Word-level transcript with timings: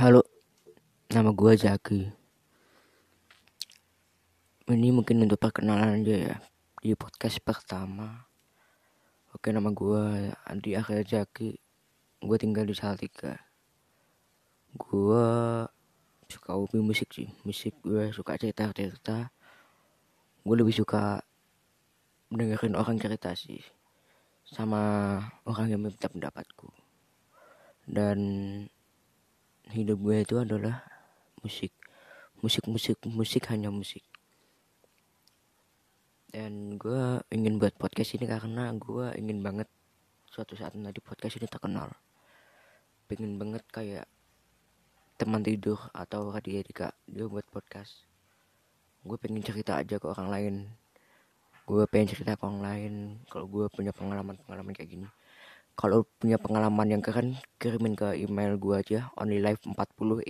Halo, 0.00 0.24
nama 1.12 1.28
gua 1.28 1.52
Zaki. 1.52 2.08
Ini 4.72 4.96
mungkin 4.96 5.20
untuk 5.20 5.36
perkenalan 5.36 6.00
aja 6.00 6.16
ya 6.16 6.36
di 6.80 6.96
podcast 6.96 7.36
pertama. 7.44 8.24
Oke, 9.36 9.52
nama 9.52 9.68
gua 9.68 10.32
Andi 10.48 10.72
Akhir 10.72 11.04
Zaki. 11.04 11.52
Gue 12.16 12.36
tinggal 12.40 12.64
di 12.64 12.72
Salatiga. 12.72 13.44
Gua 14.72 15.68
suka 16.32 16.56
hobi 16.56 16.80
musik 16.80 17.12
sih. 17.12 17.28
Musik 17.44 17.76
gue 17.84 18.08
suka 18.08 18.40
cerita-cerita. 18.40 19.28
Gue 20.48 20.56
lebih 20.56 20.80
suka 20.80 21.20
mendengarkan 22.32 22.72
orang 22.72 22.96
cerita 22.96 23.36
sih 23.36 23.60
sama 24.48 24.80
orang 25.44 25.68
yang 25.68 25.84
meminta 25.84 26.08
pendapatku 26.08 26.72
dan 27.84 28.16
hidup 29.70 29.98
gue 30.02 30.16
itu 30.26 30.36
adalah 30.36 30.82
musik. 31.40 31.72
Musik 32.42 32.64
musik 32.66 32.98
musik 33.06 33.42
hanya 33.48 33.70
musik. 33.70 34.02
Dan 36.30 36.78
gue 36.78 37.22
ingin 37.30 37.58
buat 37.58 37.74
podcast 37.78 38.18
ini 38.18 38.26
karena 38.26 38.70
gue 38.74 39.14
ingin 39.18 39.42
banget 39.42 39.66
suatu 40.30 40.54
saat 40.54 40.74
nanti 40.78 41.02
podcast 41.02 41.38
ini 41.38 41.46
terkenal. 41.46 41.90
Pengen 43.06 43.38
banget 43.38 43.66
kayak 43.70 44.06
teman 45.18 45.42
tidur 45.42 45.78
atau 45.90 46.30
Radia 46.30 46.62
Dika 46.62 46.94
dia 47.06 47.26
buat 47.26 47.46
podcast. 47.50 48.06
Gue 49.02 49.18
pengen 49.18 49.42
cerita 49.42 49.78
aja 49.78 49.98
ke 49.98 50.06
orang 50.06 50.28
lain. 50.30 50.54
Gue 51.66 51.86
pengen 51.90 52.14
cerita 52.14 52.38
ke 52.38 52.42
orang 52.46 52.62
lain. 52.62 52.92
Kalau 53.26 53.46
gue 53.50 53.66
punya 53.70 53.90
pengalaman 53.90 54.38
pengalaman 54.38 54.74
kayak 54.74 54.90
gini 54.98 55.08
kalau 55.80 56.04
punya 56.20 56.36
pengalaman 56.36 56.92
yang 56.92 57.00
keren 57.00 57.40
kirimin 57.56 57.96
ke 57.96 58.12
email 58.20 58.60
gue 58.60 58.76
aja 58.76 59.08
onlylife40 59.16 60.28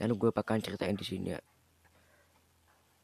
lalu 0.00 0.14
gue 0.16 0.30
bakal 0.32 0.56
ceritain 0.64 0.96
di 0.96 1.04
sini 1.04 1.36
ya. 1.36 1.40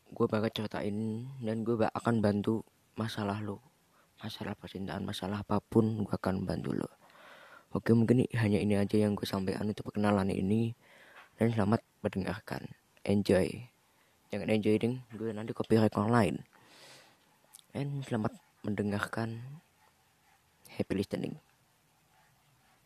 Gue 0.09 0.25
bakal 0.25 0.49
ceritain 0.49 1.29
dan 1.45 1.61
gue 1.69 1.77
akan 1.77 2.25
bantu 2.25 2.65
masalah 2.97 3.45
lo 3.45 3.61
masalah 4.25 4.57
percintaan 4.57 5.05
masalah 5.05 5.45
apa 5.45 5.61
pun 5.61 6.03
gue 6.03 6.11
akan 6.11 6.43
bantu 6.43 6.75
lo 6.75 6.91
oke 7.71 7.93
mungkin 7.95 8.27
hanya 8.35 8.59
ini 8.59 8.75
aja 8.75 8.99
yang 8.99 9.15
gue 9.15 9.29
sampaikan 9.29 9.69
untuk 9.69 9.93
perkenalan 9.93 10.33
ini. 10.33 10.73
Dan 11.39 11.55
selamat 11.55 11.87
mendengarkan. 12.03 12.75
Enjoy. 13.07 13.47
Jangan 14.35 14.51
enjoy 14.51 14.75
ding. 14.75 15.07
Gue 15.15 15.31
nanti 15.31 15.55
copyright 15.55 15.95
online 15.95 16.43
and 17.77 18.03
selamat 18.03 18.33
mendengarkan 18.67 19.61
happy 20.79 20.95
listening 20.95 21.35